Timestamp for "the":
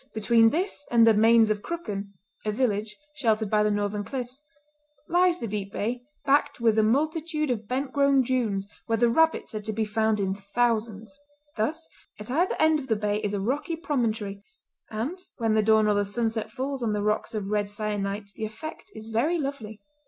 1.05-1.13, 3.61-3.69, 5.37-5.45, 8.97-9.09, 12.87-12.95, 15.53-15.61, 15.93-16.03, 16.93-17.03, 18.33-18.45